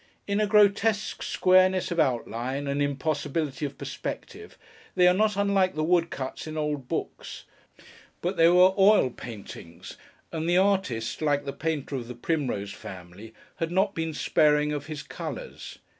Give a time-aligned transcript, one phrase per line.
[0.25, 4.57] In a grotesque squareness of outline, and impossibility of perspective,
[4.95, 7.43] they are not unlike the woodcuts in old books;
[8.19, 9.97] but they were oil paintings,
[10.31, 14.87] and the artist, like the painter of the Primrose family, had not been sparing of
[14.87, 15.77] his colours.